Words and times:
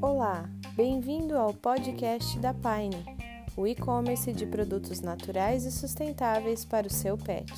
Olá, 0.00 0.48
bem-vindo 0.74 1.36
ao 1.36 1.52
podcast 1.52 2.38
da 2.38 2.54
Pine, 2.54 3.04
o 3.56 3.66
e-commerce 3.66 4.32
de 4.32 4.46
produtos 4.46 5.02
naturais 5.02 5.66
e 5.66 5.72
sustentáveis 5.72 6.64
para 6.64 6.86
o 6.86 6.90
seu 6.90 7.18
pet. 7.18 7.52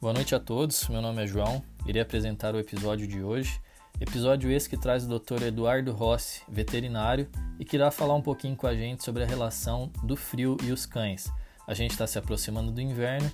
Boa 0.00 0.14
noite 0.14 0.34
a 0.34 0.40
todos, 0.40 0.88
meu 0.88 1.02
nome 1.02 1.22
é 1.22 1.26
João, 1.26 1.62
irei 1.86 2.00
apresentar 2.00 2.54
o 2.54 2.58
episódio 2.58 3.06
de 3.06 3.22
hoje. 3.22 3.60
Episódio 3.98 4.50
esse 4.50 4.68
que 4.68 4.76
traz 4.76 5.04
o 5.04 5.18
Dr. 5.18 5.42
Eduardo 5.44 5.90
Rossi, 5.90 6.42
veterinário, 6.46 7.28
e 7.58 7.64
que 7.64 7.76
irá 7.76 7.90
falar 7.90 8.14
um 8.14 8.20
pouquinho 8.20 8.54
com 8.54 8.66
a 8.66 8.74
gente 8.74 9.02
sobre 9.02 9.22
a 9.22 9.26
relação 9.26 9.90
do 10.02 10.14
frio 10.14 10.58
e 10.62 10.70
os 10.70 10.84
cães. 10.84 11.32
A 11.66 11.72
gente 11.72 11.92
está 11.92 12.06
se 12.06 12.18
aproximando 12.18 12.70
do 12.70 12.80
inverno 12.80 13.32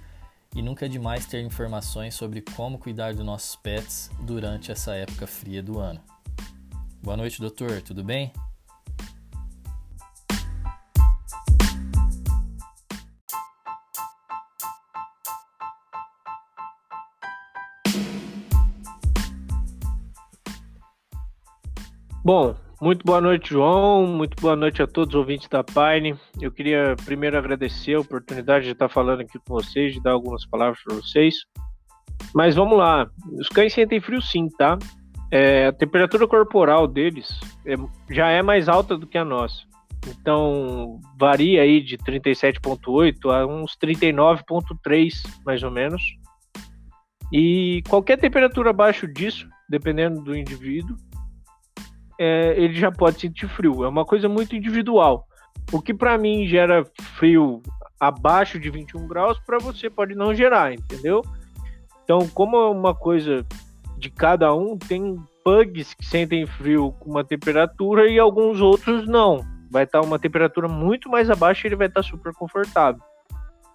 e 0.54 0.62
nunca 0.62 0.86
é 0.86 0.88
demais 0.88 1.26
ter 1.26 1.42
informações 1.42 2.14
sobre 2.14 2.40
como 2.40 2.78
cuidar 2.78 3.12
dos 3.12 3.24
nossos 3.24 3.56
pets 3.56 4.08
durante 4.20 4.70
essa 4.70 4.94
época 4.94 5.26
fria 5.26 5.60
do 5.60 5.80
ano. 5.80 6.00
Boa 7.02 7.16
noite, 7.16 7.40
doutor, 7.40 7.82
tudo 7.82 8.04
bem? 8.04 8.32
Bom, 22.24 22.54
muito 22.80 23.04
boa 23.04 23.20
noite, 23.20 23.50
João. 23.50 24.06
Muito 24.06 24.40
boa 24.40 24.54
noite 24.54 24.80
a 24.80 24.86
todos 24.86 25.12
os 25.12 25.18
ouvintes 25.18 25.48
da 25.48 25.64
Pine. 25.64 26.16
Eu 26.40 26.52
queria 26.52 26.94
primeiro 27.04 27.36
agradecer 27.36 27.94
a 27.94 28.00
oportunidade 28.00 28.64
de 28.64 28.70
estar 28.70 28.88
falando 28.88 29.22
aqui 29.22 29.40
com 29.40 29.54
vocês, 29.54 29.92
de 29.92 30.00
dar 30.00 30.12
algumas 30.12 30.46
palavras 30.46 30.80
para 30.84 30.94
vocês. 30.94 31.34
Mas 32.32 32.54
vamos 32.54 32.78
lá. 32.78 33.10
Os 33.32 33.48
cães 33.48 33.72
sentem 33.72 34.00
frio 34.00 34.22
sim, 34.22 34.48
tá? 34.56 34.78
É, 35.32 35.66
a 35.66 35.72
temperatura 35.72 36.28
corporal 36.28 36.86
deles 36.86 37.40
é, 37.66 37.74
já 38.08 38.28
é 38.28 38.40
mais 38.40 38.68
alta 38.68 38.96
do 38.96 39.06
que 39.06 39.18
a 39.18 39.24
nossa. 39.24 39.64
Então, 40.06 41.00
varia 41.18 41.62
aí 41.62 41.80
de 41.80 41.98
37,8 41.98 43.32
a 43.32 43.44
uns 43.46 43.76
39,3, 43.76 45.12
mais 45.44 45.64
ou 45.64 45.72
menos. 45.72 46.00
E 47.32 47.82
qualquer 47.88 48.16
temperatura 48.16 48.70
abaixo 48.70 49.08
disso, 49.08 49.48
dependendo 49.68 50.22
do 50.22 50.36
indivíduo, 50.36 50.96
é, 52.18 52.54
ele 52.56 52.74
já 52.74 52.90
pode 52.90 53.20
sentir 53.20 53.48
frio. 53.48 53.84
É 53.84 53.88
uma 53.88 54.04
coisa 54.04 54.28
muito 54.28 54.54
individual. 54.56 55.26
O 55.72 55.80
que 55.80 55.94
para 55.94 56.18
mim 56.18 56.46
gera 56.46 56.84
frio 57.18 57.62
abaixo 57.98 58.58
de 58.58 58.68
21 58.68 59.06
graus, 59.06 59.38
para 59.38 59.58
você 59.58 59.88
pode 59.88 60.14
não 60.14 60.34
gerar, 60.34 60.74
entendeu? 60.74 61.22
Então, 62.04 62.28
como 62.28 62.56
é 62.56 62.68
uma 62.68 62.94
coisa 62.94 63.46
de 63.96 64.10
cada 64.10 64.52
um, 64.52 64.76
tem 64.76 65.16
pugs 65.44 65.94
que 65.94 66.04
sentem 66.04 66.46
frio 66.46 66.92
com 66.98 67.10
uma 67.10 67.22
temperatura 67.22 68.08
e 68.08 68.18
alguns 68.18 68.60
outros 68.60 69.06
não. 69.06 69.44
Vai 69.70 69.84
estar 69.84 70.00
tá 70.00 70.06
uma 70.06 70.18
temperatura 70.18 70.66
muito 70.68 71.08
mais 71.08 71.30
abaixo 71.30 71.64
e 71.64 71.68
ele 71.68 71.76
vai 71.76 71.86
estar 71.86 72.02
tá 72.02 72.08
super 72.08 72.32
confortável. 72.34 73.00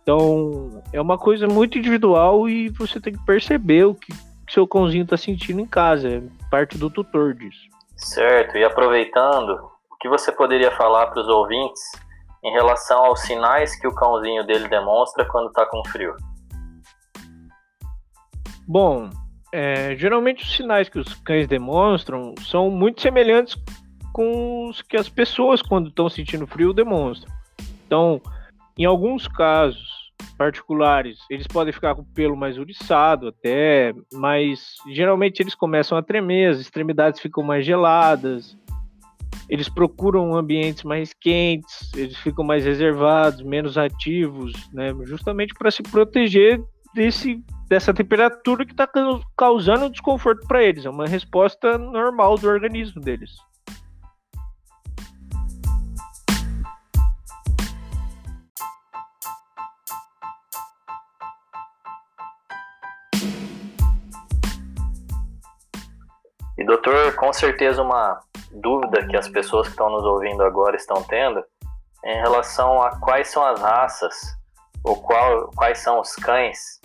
Então, 0.04 0.84
é 0.94 1.02
uma 1.02 1.18
coisa 1.18 1.48
muito 1.48 1.78
individual 1.78 2.48
e 2.48 2.70
você 2.70 3.00
tem 3.00 3.14
que 3.14 3.26
perceber 3.26 3.86
o 3.86 3.96
que 3.96 4.14
seu 4.50 4.68
cãozinho 4.68 5.04
está 5.04 5.18
sentindo 5.18 5.60
em 5.60 5.66
casa. 5.66 6.08
É 6.10 6.22
parte 6.50 6.78
do 6.78 6.90
tutor 6.90 7.34
disso. 7.34 7.68
Certo, 7.98 8.58
e 8.58 8.64
aproveitando, 8.64 9.52
o 9.92 9.98
que 10.00 10.08
você 10.08 10.32
poderia 10.32 10.72
falar 10.72 11.08
para 11.08 11.22
os 11.22 11.28
ouvintes 11.28 11.82
em 12.44 12.52
relação 12.52 13.06
aos 13.06 13.22
sinais 13.22 13.78
que 13.80 13.88
o 13.88 13.94
cãozinho 13.94 14.46
dele 14.46 14.68
demonstra 14.68 15.26
quando 15.26 15.48
está 15.48 15.66
com 15.66 15.84
frio? 15.90 16.16
Bom, 18.68 19.10
é, 19.52 19.96
geralmente 19.96 20.44
os 20.44 20.56
sinais 20.56 20.90
que 20.90 21.00
os 21.00 21.14
cães 21.16 21.48
demonstram 21.48 22.36
são 22.46 22.70
muito 22.70 23.02
semelhantes 23.02 23.58
com 24.14 24.68
os 24.68 24.82
que 24.82 24.98
as 24.98 25.10
pessoas, 25.10 25.62
quando 25.62 25.90
estão 25.90 26.10
sentindo 26.10 26.46
frio, 26.46 26.74
demonstram. 26.74 27.34
Então, 27.86 28.22
em 28.78 28.86
alguns 28.86 29.28
casos, 29.28 29.97
particulares, 30.38 31.20
eles 31.30 31.48
podem 31.48 31.74
ficar 31.74 31.96
com 31.96 32.02
o 32.02 32.14
pelo 32.14 32.38
mais 32.38 32.58
uriçado 32.58 33.28
até, 33.28 33.94
mas 34.14 34.76
geralmente 34.90 35.42
eles 35.42 35.56
começam 35.56 35.98
a 35.98 36.04
tremer, 36.04 36.52
as 36.52 36.60
extremidades 36.60 37.20
ficam 37.20 37.44
mais 37.44 37.66
geladas, 37.66 38.58
eles 39.50 39.70
procuram 39.70 40.36
ambientes 40.36 40.84
mais 40.84 41.14
quentes, 41.14 41.92
eles 41.96 42.18
ficam 42.18 42.44
mais 42.44 42.66
reservados, 42.66 43.42
menos 43.42 43.78
ativos, 43.78 44.54
né? 44.74 44.94
Justamente 45.06 45.54
para 45.54 45.72
se 45.72 45.82
proteger 45.82 46.62
desse 46.94 47.42
dessa 47.70 47.94
temperatura 47.94 48.66
que 48.66 48.72
está 48.72 48.90
causando 49.38 49.90
desconforto 49.90 50.48
para 50.48 50.64
eles. 50.64 50.86
É 50.86 50.90
uma 50.90 51.06
resposta 51.06 51.78
normal 51.78 52.38
do 52.38 52.48
organismo 52.48 53.02
deles. 53.02 53.32
Doutor, 66.68 67.16
com 67.16 67.32
certeza 67.32 67.82
uma 67.82 68.20
dúvida 68.52 69.08
que 69.08 69.16
as 69.16 69.30
pessoas 69.30 69.68
que 69.68 69.72
estão 69.72 69.90
nos 69.90 70.04
ouvindo 70.04 70.44
agora 70.44 70.76
estão 70.76 71.02
tendo 71.04 71.42
em 72.04 72.16
relação 72.18 72.82
a 72.82 73.00
quais 73.00 73.30
são 73.30 73.44
as 73.44 73.60
raças 73.62 74.14
ou 74.84 75.02
qual, 75.02 75.50
quais 75.56 75.80
são 75.80 76.02
os 76.02 76.14
cães 76.16 76.82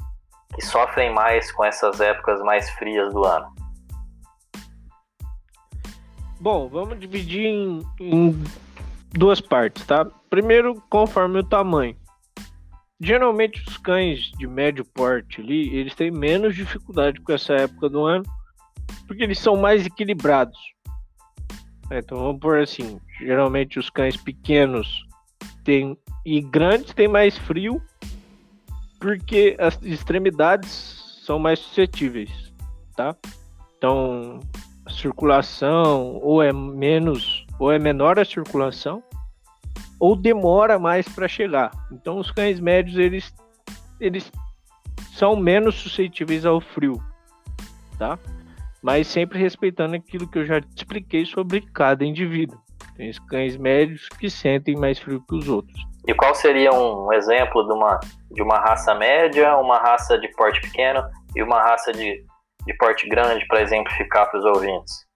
que 0.54 0.62
sofrem 0.64 1.12
mais 1.12 1.50
com 1.50 1.64
essas 1.64 2.00
épocas 2.00 2.40
mais 2.42 2.70
frias 2.70 3.12
do 3.12 3.24
ano. 3.24 3.52
Bom, 6.40 6.68
vamos 6.68 6.98
dividir 7.00 7.46
em, 7.46 7.82
em 8.00 8.44
duas 9.10 9.40
partes, 9.40 9.84
tá? 9.84 10.04
Primeiro, 10.30 10.80
conforme 10.88 11.40
o 11.40 11.44
tamanho. 11.44 11.96
Geralmente 13.00 13.60
os 13.66 13.78
cães 13.78 14.30
de 14.38 14.46
médio 14.46 14.84
porte 14.84 15.40
ali, 15.40 15.74
eles 15.74 15.94
têm 15.94 16.10
menos 16.10 16.54
dificuldade 16.54 17.20
com 17.20 17.32
essa 17.32 17.54
época 17.54 17.88
do 17.88 18.04
ano 18.04 18.24
porque 19.06 19.22
eles 19.22 19.38
são 19.38 19.56
mais 19.56 19.84
equilibrados. 19.86 20.58
É, 21.90 21.98
então 21.98 22.18
vamos 22.18 22.40
por 22.40 22.58
assim, 22.58 23.00
geralmente 23.18 23.78
os 23.78 23.90
cães 23.90 24.16
pequenos 24.16 25.06
têm, 25.64 25.96
e 26.24 26.40
grandes 26.40 26.94
têm 26.94 27.08
mais 27.08 27.36
frio, 27.36 27.82
porque 28.98 29.56
as 29.58 29.78
extremidades 29.82 31.20
são 31.24 31.38
mais 31.38 31.58
suscetíveis, 31.58 32.52
tá? 32.96 33.14
Então 33.76 34.40
a 34.86 34.90
circulação 34.90 36.18
ou 36.22 36.42
é 36.42 36.52
menos 36.52 37.46
ou 37.58 37.70
é 37.70 37.78
menor 37.78 38.18
a 38.18 38.24
circulação 38.24 39.02
ou 40.00 40.16
demora 40.16 40.78
mais 40.78 41.08
para 41.08 41.28
chegar. 41.28 41.70
Então 41.92 42.18
os 42.18 42.30
cães 42.30 42.58
médios 42.58 42.96
eles 42.96 43.34
eles 44.00 44.32
são 45.12 45.36
menos 45.36 45.76
suscetíveis 45.76 46.44
ao 46.44 46.60
frio, 46.60 47.00
tá? 47.98 48.18
Mas 48.82 49.06
sempre 49.06 49.38
respeitando 49.38 49.94
aquilo 49.94 50.28
que 50.28 50.38
eu 50.38 50.44
já 50.44 50.60
te 50.60 50.68
expliquei 50.78 51.24
sobre 51.24 51.60
cada 51.72 52.04
indivíduo. 52.04 52.58
Tem 52.96 53.08
os 53.08 53.18
cães 53.20 53.56
médios 53.56 54.08
que 54.18 54.28
sentem 54.28 54.76
mais 54.76 54.98
frio 54.98 55.24
que 55.28 55.34
os 55.34 55.48
outros. 55.48 55.80
E 56.06 56.12
qual 56.14 56.34
seria 56.34 56.72
um 56.72 57.12
exemplo 57.12 57.64
de 57.64 57.72
uma, 57.72 58.00
de 58.32 58.42
uma 58.42 58.58
raça 58.58 58.94
média, 58.94 59.56
uma 59.56 59.78
raça 59.78 60.18
de 60.18 60.28
porte 60.32 60.60
pequeno 60.60 61.02
e 61.36 61.42
uma 61.42 61.62
raça 61.62 61.92
de, 61.92 62.24
de 62.66 62.76
porte 62.76 63.08
grande, 63.08 63.46
para 63.46 63.62
exemplificar 63.62 64.28
para 64.28 64.40
os 64.40 64.44
ouvintes? 64.44 65.06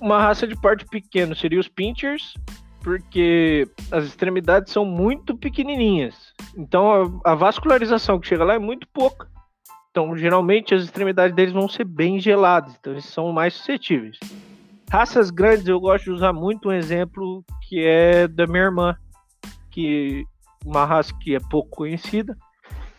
Uma 0.00 0.20
raça 0.20 0.46
de 0.46 0.54
porte 0.60 0.84
pequeno 0.84 1.34
seria 1.34 1.58
os 1.58 1.68
pinchers, 1.68 2.34
porque 2.82 3.66
as 3.90 4.04
extremidades 4.04 4.72
são 4.72 4.84
muito 4.84 5.36
pequenininhas. 5.36 6.14
Então 6.54 7.20
a, 7.24 7.32
a 7.32 7.34
vascularização 7.34 8.20
que 8.20 8.28
chega 8.28 8.44
lá 8.44 8.54
é 8.54 8.58
muito 8.58 8.86
pouca. 8.92 9.26
Então, 9.94 10.16
geralmente 10.16 10.74
as 10.74 10.82
extremidades 10.82 11.36
deles 11.36 11.52
vão 11.52 11.68
ser 11.68 11.84
bem 11.84 12.18
geladas, 12.18 12.74
então 12.74 12.92
eles 12.94 13.04
são 13.04 13.30
mais 13.30 13.54
suscetíveis. 13.54 14.18
Raças 14.90 15.30
grandes, 15.30 15.68
eu 15.68 15.78
gosto 15.78 16.06
de 16.06 16.10
usar 16.10 16.32
muito 16.32 16.68
um 16.68 16.72
exemplo 16.72 17.44
que 17.62 17.78
é 17.86 18.26
da 18.26 18.44
minha 18.44 18.64
irmã, 18.64 18.96
que 19.70 20.24
uma 20.66 20.84
raça 20.84 21.14
que 21.20 21.36
é 21.36 21.38
pouco 21.48 21.70
conhecida, 21.70 22.36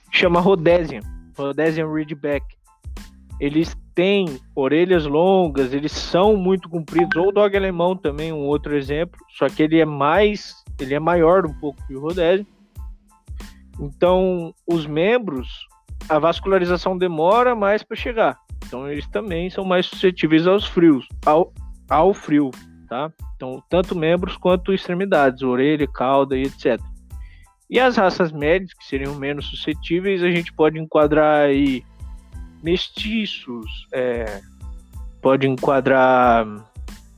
chama 0.09 0.39
Rhodesian, 0.39 1.01
Rhodesian 1.37 1.91
Ridgeback. 1.91 2.45
Eles 3.41 3.75
têm 3.93 4.39
orelhas 4.55 5.05
longas, 5.05 5.73
eles 5.73 5.91
são 5.91 6.37
muito 6.37 6.69
compridos, 6.69 7.17
ou 7.17 7.27
o 7.27 7.31
dog 7.33 7.57
alemão 7.57 7.97
também, 7.97 8.31
um 8.31 8.45
outro 8.45 8.73
exemplo, 8.73 9.19
só 9.37 9.49
que 9.49 9.63
ele 9.63 9.81
é 9.81 9.85
mais, 9.85 10.63
ele 10.79 10.93
é 10.93 10.99
maior 10.99 11.45
um 11.45 11.53
pouco 11.55 11.85
que 11.87 11.93
o 11.93 11.99
Rhodesian. 11.99 12.45
Então, 13.81 14.53
os 14.65 14.85
membros 14.85 15.67
a 16.07 16.19
vascularização 16.19 16.97
demora 16.97 17.55
mais 17.55 17.83
para 17.83 17.97
chegar. 17.97 18.37
Então 18.65 18.89
eles 18.89 19.07
também 19.07 19.49
são 19.49 19.63
mais 19.63 19.85
suscetíveis 19.85 20.47
aos 20.47 20.65
frios, 20.65 21.07
ao, 21.25 21.53
ao 21.89 22.13
frio. 22.13 22.51
tá? 22.87 23.11
Então, 23.35 23.61
tanto 23.69 23.95
membros 23.95 24.37
quanto 24.37 24.73
extremidades, 24.73 25.41
orelha, 25.41 25.87
cauda 25.87 26.37
e 26.37 26.43
etc. 26.43 26.79
E 27.69 27.79
as 27.79 27.97
raças 27.97 28.31
médias, 28.31 28.73
que 28.73 28.85
seriam 28.85 29.15
menos 29.15 29.47
suscetíveis, 29.47 30.21
a 30.23 30.29
gente 30.29 30.53
pode 30.53 30.79
enquadrar 30.79 31.47
aí 31.47 31.83
mestiços, 32.63 33.87
é, 33.91 34.41
pode 35.21 35.47
enquadrar 35.47 36.45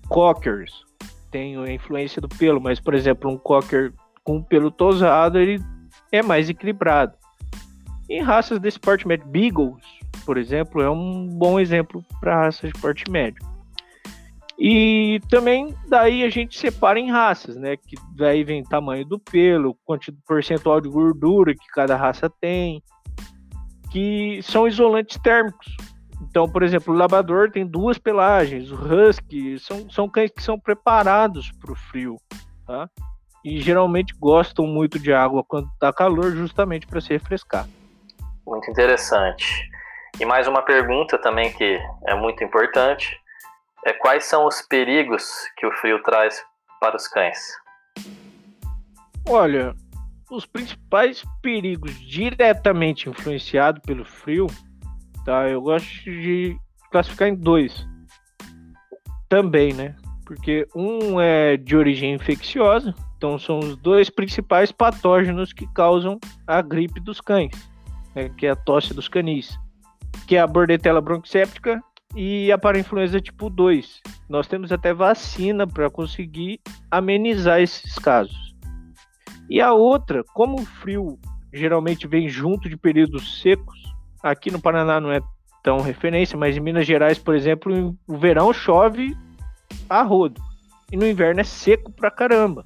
cockers, 0.08 0.72
tem 1.30 1.58
a 1.58 1.72
influência 1.72 2.22
do 2.22 2.30
pelo, 2.30 2.62
mas, 2.62 2.80
por 2.80 2.94
exemplo, 2.94 3.30
um 3.30 3.38
cocker 3.38 3.94
com 4.24 4.42
pelo 4.42 4.72
tosado, 4.72 5.38
ele 5.38 5.62
é 6.12 6.22
mais 6.22 6.50
equilibrado. 6.50 7.14
Em 8.10 8.22
raças 8.22 8.60
desse 8.60 8.80
porte 8.80 9.08
médio, 9.08 9.28
Beagles, 9.28 9.84
por 10.26 10.38
exemplo, 10.38 10.82
é 10.82 10.90
um 10.90 11.28
bom 11.28 11.60
exemplo 11.60 12.04
para 12.20 12.44
raças 12.44 12.72
de 12.72 12.80
porte 12.80 13.10
médio. 13.10 13.46
E 14.60 15.22
também 15.30 15.76
daí 15.88 16.24
a 16.24 16.30
gente 16.30 16.58
separa 16.58 17.00
em 17.00 17.12
raças, 17.12 17.56
né? 17.56 17.78
Que 17.78 17.96
daí 18.16 18.44
vem 18.44 18.64
tamanho 18.64 19.06
do 19.06 19.20
pelo, 19.20 19.78
percentual 20.28 20.82
de 20.82 20.90
gordura 20.90 21.54
que 21.54 21.68
cada 21.68 21.96
raça 21.96 22.30
tem, 22.30 22.82
que 23.92 24.40
são 24.42 24.68
isolantes 24.68 25.20
térmicos. 25.22 25.76
Então, 26.22 26.50
por 26.50 26.64
exemplo, 26.64 26.94
o 26.94 26.98
labrador 26.98 27.52
tem 27.52 27.68
duas 27.68 28.00
pelagens, 28.00 28.72
o 28.72 28.76
husky 28.76 29.60
são, 29.60 29.88
são 29.90 30.10
cães 30.10 30.32
que 30.32 30.42
são 30.42 30.60
preparados 30.60 31.52
para 31.60 31.72
o 31.72 31.76
frio, 31.76 32.16
tá? 32.66 32.90
E 33.46 33.62
geralmente 33.62 34.16
gostam 34.20 34.66
muito 34.66 34.98
de 34.98 35.14
água 35.14 35.44
quando 35.44 35.68
está 35.68 35.94
calor, 35.94 36.32
justamente 36.32 36.88
para 36.88 37.00
se 37.00 37.10
refrescar. 37.10 37.68
Muito 38.48 38.72
interessante. 38.72 39.70
E 40.22 40.26
mais 40.26 40.48
uma 40.48 40.62
pergunta 40.62 41.18
também 41.18 41.52
que 41.52 41.78
é 42.08 42.16
muito 42.16 42.42
importante 42.46 43.20
é 43.86 43.92
quais 43.92 44.24
são 44.24 44.48
os 44.48 44.62
perigos 44.62 45.30
que 45.58 45.66
o 45.66 45.72
frio 45.74 46.02
traz 46.02 46.42
para 46.80 46.96
os 46.96 47.10
cães? 47.10 47.38
Olha, 49.28 49.76
os 50.32 50.46
principais 50.46 51.26
perigos 51.42 51.94
diretamente 52.00 53.10
influenciados 53.10 53.82
pelo 53.86 54.06
frio, 54.06 54.48
tá? 55.26 55.50
Eu 55.50 55.62
gosto 55.62 56.06
de 56.06 56.58
classificar 56.90 57.28
em 57.28 57.36
dois 57.36 57.86
também, 59.28 59.74
né? 59.74 59.94
Porque 60.26 60.66
um 60.74 61.20
é 61.20 61.58
de 61.58 61.76
origem 61.76 62.14
infecciosa, 62.14 62.96
então 63.18 63.38
são 63.38 63.60
os 63.60 63.76
dois 63.76 64.10
principais 64.10 64.72
patógenos 64.72 65.52
que 65.52 65.68
causam 65.74 66.18
a 66.46 66.62
gripe 66.62 67.02
dos 67.02 67.20
cães, 67.20 67.52
né? 68.18 68.30
que 68.36 68.48
é 68.48 68.50
a 68.50 68.56
tosse 68.56 68.94
dos 68.94 69.08
canis, 69.08 69.58
que 70.28 70.36
é 70.36 70.40
a 70.40 70.48
bordetela 70.48 71.00
bronquicéptica 71.00 71.80
e 72.16 72.52
a 72.52 72.58
parainfluenza 72.58 73.22
tipo 73.22 73.50
2. 73.50 74.02
Nós 74.28 74.48
temos 74.48 74.72
até 74.72 74.92
vacina 74.92 75.68
para 75.68 75.90
conseguir 75.90 76.60
amenizar 76.90 77.62
esses 77.62 77.94
casos. 78.00 78.56
E 79.48 79.62
a 79.62 79.72
outra, 79.72 80.24
como 80.34 80.60
o 80.60 80.66
frio 80.66 81.20
geralmente 81.54 82.08
vem 82.08 82.28
junto 82.28 82.68
de 82.68 82.76
períodos 82.76 83.40
secos, 83.42 83.78
aqui 84.22 84.52
no 84.52 84.60
Paraná 84.60 85.00
não 85.00 85.12
é 85.12 85.22
tão 85.64 85.80
referência, 85.80 86.38
mas 86.38 86.58
em 86.58 86.60
Minas 86.60 86.86
Gerais, 86.86 87.20
por 87.20 87.36
exemplo, 87.36 87.96
o 88.08 88.18
verão 88.18 88.52
chove 88.52 89.16
a 89.90 90.02
rodo 90.02 90.42
e 90.92 90.98
no 90.98 91.08
inverno 91.08 91.42
é 91.42 91.44
seco 91.44 91.92
pra 91.92 92.12
caramba. 92.12 92.66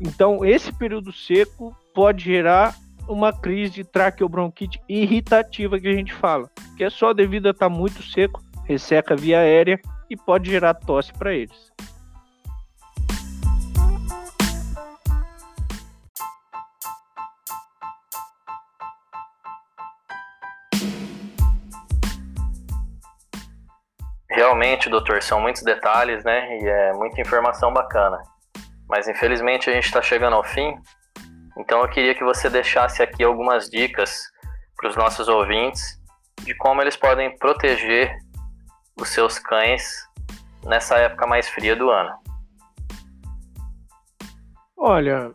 Então, 0.00 0.44
esse 0.44 0.72
período 0.72 1.12
seco 1.12 1.76
pode 1.94 2.24
gerar 2.24 2.74
uma 3.10 3.32
crise 3.32 3.72
de 3.72 3.84
traqueobronquite 3.84 4.80
irritativa 4.88 5.78
que 5.80 5.88
a 5.88 5.92
gente 5.92 6.14
fala, 6.14 6.48
que 6.76 6.84
é 6.84 6.90
só 6.90 7.12
devido 7.12 7.46
a 7.46 7.50
estar 7.50 7.68
tá 7.68 7.74
muito 7.74 8.02
seco 8.02 8.40
resseca 8.64 9.16
via 9.16 9.40
aérea 9.40 9.80
e 10.08 10.16
pode 10.16 10.48
gerar 10.48 10.74
tosse 10.74 11.12
para 11.12 11.34
eles. 11.34 11.70
Realmente, 24.30 24.88
doutor, 24.88 25.20
são 25.20 25.40
muitos 25.40 25.62
detalhes, 25.62 26.24
né? 26.24 26.58
E 26.58 26.66
é 26.66 26.92
muita 26.92 27.20
informação 27.20 27.72
bacana. 27.72 28.22
Mas 28.88 29.08
infelizmente 29.08 29.68
a 29.68 29.72
gente 29.72 29.86
está 29.86 30.00
chegando 30.00 30.36
ao 30.36 30.44
fim. 30.44 30.78
Então 31.60 31.82
eu 31.82 31.88
queria 31.88 32.14
que 32.14 32.24
você 32.24 32.48
deixasse 32.48 33.02
aqui 33.02 33.22
algumas 33.22 33.68
dicas 33.68 34.22
para 34.76 34.88
os 34.88 34.96
nossos 34.96 35.28
ouvintes 35.28 36.00
de 36.42 36.54
como 36.54 36.80
eles 36.80 36.96
podem 36.96 37.36
proteger 37.36 38.16
os 38.98 39.10
seus 39.10 39.38
cães 39.38 39.82
nessa 40.64 40.96
época 40.96 41.26
mais 41.26 41.48
fria 41.50 41.76
do 41.76 41.90
ano? 41.90 42.10
Olha, 44.74 45.32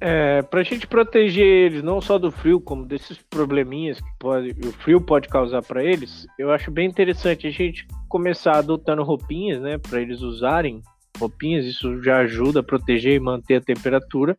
é, 0.00 0.40
para 0.42 0.60
a 0.60 0.62
gente 0.62 0.86
proteger 0.86 1.44
eles 1.44 1.82
não 1.82 2.00
só 2.00 2.16
do 2.16 2.30
frio, 2.30 2.60
como 2.60 2.86
desses 2.86 3.18
probleminhas 3.18 4.00
que 4.00 4.10
pode, 4.20 4.50
o 4.64 4.72
frio 4.72 5.00
pode 5.00 5.28
causar 5.28 5.62
para 5.62 5.82
eles, 5.82 6.26
eu 6.38 6.52
acho 6.52 6.70
bem 6.70 6.88
interessante 6.88 7.48
a 7.48 7.50
gente 7.50 7.88
começar 8.08 8.58
adotando 8.58 9.02
roupinhas, 9.02 9.60
né, 9.60 9.78
para 9.78 10.00
eles 10.00 10.20
usarem 10.20 10.80
roupinhas. 11.18 11.66
Isso 11.66 12.00
já 12.02 12.18
ajuda 12.18 12.60
a 12.60 12.62
proteger 12.62 13.14
e 13.14 13.20
manter 13.20 13.56
a 13.56 13.60
temperatura. 13.60 14.36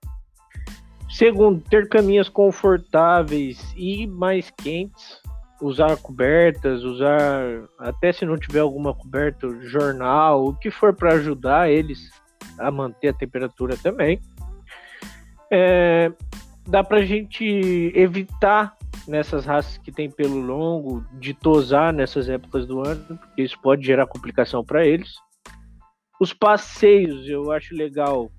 Segundo, 1.12 1.62
ter 1.62 1.90
caminhas 1.90 2.30
confortáveis 2.30 3.74
e 3.76 4.08
mais 4.08 4.50
quentes 4.50 5.22
usar 5.62 5.96
cobertas, 5.98 6.84
usar 6.84 7.68
até 7.78 8.12
se 8.12 8.26
não 8.26 8.38
tiver 8.38 8.62
alguma 8.62 8.94
coberta, 8.94 9.48
jornal, 9.62 10.46
o 10.46 10.56
que 10.56 10.72
for 10.72 10.94
para 10.96 11.14
ajudar 11.14 11.70
eles 11.70 12.10
a 12.58 12.72
manter 12.72 13.10
a 13.10 13.14
temperatura 13.14 13.78
também. 13.78 14.20
É, 15.52 16.12
dá 16.68 16.84
para 16.84 16.98
a 16.98 17.06
gente 17.06 17.92
evitar 17.94 18.76
nessas 19.08 19.46
raças 19.46 19.78
que 19.78 19.92
tem 19.92 20.10
pelo 20.10 20.40
longo 20.40 21.04
de 21.20 21.34
tosar 21.34 21.94
nessas 21.94 22.30
épocas 22.30 22.66
do 22.66 22.82
ano, 22.82 23.18
porque 23.18 23.42
isso 23.42 23.60
pode 23.62 23.86
gerar 23.86 24.08
complicação 24.08 24.64
para 24.64 24.86
eles. 24.86 25.14
Os 26.20 26.34
passeios, 26.34 27.28
eu 27.28 27.52
acho 27.52 27.76
legal 27.76 28.32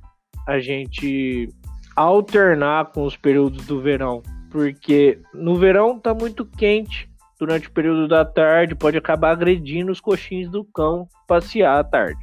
a 0.46 0.58
gente 0.58 1.48
alternar 1.97 2.87
com 2.93 3.05
os 3.05 3.17
períodos 3.17 3.67
do 3.67 3.81
verão, 3.81 4.23
porque 4.50 5.19
no 5.35 5.56
verão 5.56 5.99
tá 5.99 6.15
muito 6.15 6.44
quente 6.44 7.11
durante 7.43 7.67
o 7.67 7.73
período 7.73 8.06
da 8.06 8.25
tarde 8.25 8.77
pode 8.77 8.97
acabar 8.97 9.33
agredindo 9.33 9.91
os 9.91 10.00
coxins 10.00 10.49
do 10.49 10.65
cão 10.65 11.09
passear 11.27 11.81
à 11.81 11.83
tarde. 11.83 12.21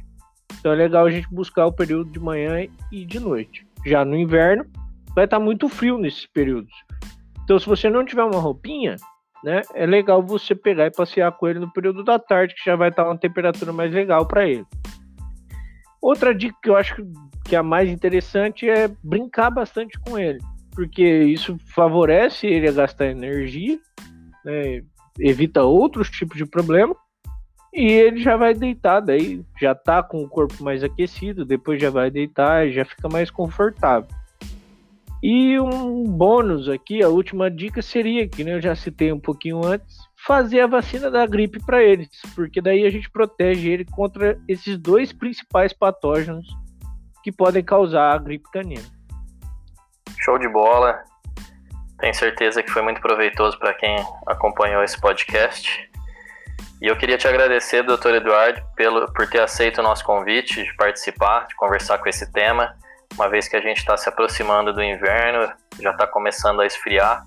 Então 0.58 0.72
é 0.72 0.74
legal 0.74 1.04
a 1.04 1.10
gente 1.10 1.28
buscar 1.30 1.66
o 1.66 1.72
período 1.72 2.10
de 2.10 2.18
manhã 2.18 2.66
e 2.90 3.04
de 3.04 3.20
noite. 3.20 3.66
Já 3.84 4.02
no 4.02 4.16
inverno, 4.16 4.64
vai 5.14 5.26
estar 5.26 5.38
tá 5.38 5.44
muito 5.44 5.68
frio 5.68 5.98
nesses 5.98 6.26
períodos. 6.26 6.72
Então, 7.44 7.58
se 7.58 7.66
você 7.66 7.90
não 7.90 8.04
tiver 8.04 8.24
uma 8.24 8.40
roupinha, 8.40 8.96
né, 9.44 9.60
é 9.74 9.84
legal 9.84 10.22
você 10.22 10.54
pegar 10.54 10.86
e 10.86 10.90
passear 10.90 11.32
com 11.32 11.48
ele 11.48 11.58
no 11.58 11.70
período 11.70 12.02
da 12.02 12.18
tarde, 12.18 12.54
que 12.54 12.64
já 12.64 12.74
vai 12.74 12.88
estar 12.88 13.04
tá 13.04 13.10
uma 13.10 13.18
temperatura 13.18 13.72
mais 13.72 13.92
legal 13.92 14.26
para 14.26 14.48
ele. 14.48 14.64
Outra 16.00 16.34
dica 16.34 16.56
que 16.62 16.70
eu 16.70 16.76
acho 16.76 16.96
que 17.44 17.54
é 17.54 17.58
a 17.58 17.62
mais 17.62 17.90
interessante 17.90 18.68
é 18.68 18.88
brincar 19.02 19.50
bastante 19.50 19.98
com 20.00 20.18
ele, 20.18 20.38
porque 20.74 21.02
isso 21.02 21.56
favorece 21.74 22.46
ele 22.46 22.68
a 22.68 22.72
gastar 22.72 23.06
energia, 23.06 23.78
né, 24.44 24.82
evita 25.18 25.62
outros 25.62 26.08
tipos 26.08 26.36
de 26.36 26.46
problema 26.46 26.94
e 27.72 27.84
ele 27.84 28.20
já 28.20 28.36
vai 28.36 28.54
deitar, 28.54 29.00
daí 29.00 29.44
já 29.60 29.74
tá 29.74 30.02
com 30.02 30.22
o 30.22 30.28
corpo 30.28 30.62
mais 30.62 30.82
aquecido, 30.82 31.44
depois 31.44 31.80
já 31.80 31.90
vai 31.90 32.10
deitar 32.10 32.68
já 32.70 32.84
fica 32.84 33.08
mais 33.08 33.30
confortável. 33.30 34.08
E 35.22 35.60
um 35.60 36.04
bônus 36.04 36.66
aqui, 36.68 37.02
a 37.02 37.08
última 37.08 37.50
dica 37.50 37.82
seria 37.82 38.26
que 38.26 38.42
né, 38.42 38.54
eu 38.54 38.60
já 38.60 38.74
citei 38.74 39.12
um 39.12 39.20
pouquinho 39.20 39.64
antes, 39.64 39.98
fazer 40.26 40.60
a 40.60 40.66
vacina 40.66 41.10
da 41.10 41.26
gripe 41.26 41.64
para 41.64 41.82
eles, 41.82 42.08
porque 42.34 42.60
daí 42.60 42.84
a 42.84 42.90
gente 42.90 43.10
protege 43.10 43.70
ele 43.70 43.84
contra 43.84 44.38
esses 44.46 44.76
dois 44.78 45.12
principais 45.12 45.72
patógenos 45.72 46.46
que 47.22 47.32
podem 47.32 47.62
causar 47.62 48.14
a 48.14 48.18
gripe 48.18 48.50
canina. 48.50 48.84
Show 50.18 50.38
de 50.38 50.48
bola. 50.48 51.02
Tenho 51.98 52.14
certeza 52.14 52.62
que 52.62 52.70
foi 52.70 52.82
muito 52.82 53.00
proveitoso 53.00 53.58
para 53.58 53.74
quem 53.74 53.96
acompanhou 54.26 54.82
esse 54.82 54.98
podcast. 55.00 55.90
E 56.80 56.86
eu 56.86 56.96
queria 56.96 57.18
te 57.18 57.28
agradecer, 57.28 57.82
doutor 57.82 58.14
Eduardo, 58.14 58.62
pelo, 58.74 59.12
por 59.12 59.28
ter 59.28 59.40
aceito 59.40 59.78
o 59.78 59.82
nosso 59.82 60.02
convite 60.02 60.62
de 60.64 60.74
participar, 60.76 61.46
de 61.46 61.54
conversar 61.56 61.98
com 61.98 62.08
esse 62.08 62.30
tema, 62.32 62.74
uma 63.14 63.28
vez 63.28 63.48
que 63.48 63.56
a 63.56 63.60
gente 63.60 63.78
está 63.78 63.96
se 63.96 64.08
aproximando 64.08 64.72
do 64.72 64.82
inverno, 64.82 65.52
já 65.78 65.90
está 65.90 66.06
começando 66.06 66.60
a 66.60 66.66
esfriar. 66.66 67.22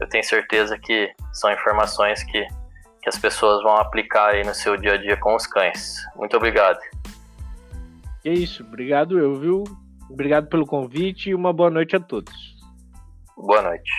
Eu 0.00 0.08
tenho 0.08 0.24
certeza 0.24 0.78
que 0.78 1.12
são 1.32 1.52
informações 1.52 2.22
que, 2.24 2.46
que 3.02 3.08
as 3.08 3.18
pessoas 3.18 3.62
vão 3.62 3.76
aplicar 3.76 4.30
aí 4.30 4.44
no 4.44 4.54
seu 4.54 4.76
dia 4.76 4.94
a 4.94 4.96
dia 4.96 5.16
com 5.16 5.34
os 5.34 5.46
cães. 5.46 5.96
Muito 6.16 6.36
obrigado. 6.36 6.80
É 8.24 8.32
isso, 8.32 8.62
obrigado 8.62 9.18
eu, 9.18 9.34
viu? 9.36 9.64
Obrigado 10.08 10.48
pelo 10.48 10.66
convite 10.66 11.30
e 11.30 11.34
uma 11.34 11.52
boa 11.52 11.70
noite 11.70 11.94
a 11.94 12.00
todos. 12.00 12.34
Boa 13.36 13.62
noite. 13.62 13.90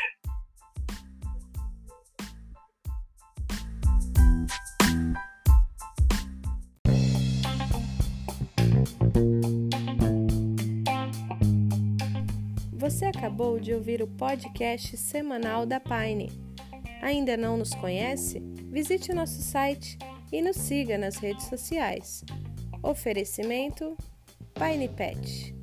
Você 12.81 13.05
acabou 13.05 13.59
de 13.59 13.75
ouvir 13.75 14.01
o 14.01 14.07
podcast 14.07 14.97
semanal 14.97 15.67
da 15.67 15.79
Pine. 15.79 16.31
Ainda 16.99 17.37
não 17.37 17.55
nos 17.55 17.75
conhece? 17.75 18.39
Visite 18.71 19.13
nosso 19.13 19.39
site 19.39 19.99
e 20.31 20.41
nos 20.41 20.57
siga 20.57 20.97
nas 20.97 21.17
redes 21.17 21.45
sociais. 21.45 22.25
Oferecimento 22.81 23.95
Pine 24.55 24.89
Pet. 24.89 25.53